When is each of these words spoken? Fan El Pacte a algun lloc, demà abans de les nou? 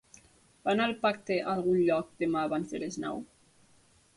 Fan 0.67 0.79
El 0.85 0.95
Pacte 1.03 1.37
a 1.43 1.53
algun 1.53 1.77
lloc, 1.91 2.09
demà 2.25 2.47
abans 2.47 2.73
de 2.77 2.83
les 2.85 2.99
nou? 3.05 3.25